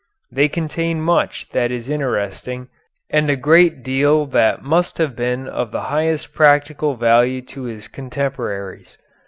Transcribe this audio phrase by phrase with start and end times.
[0.31, 2.69] They contain much that is interesting
[3.11, 7.87] and a great deal that must have been of the highest practical value to his
[7.87, 8.97] contemporaries.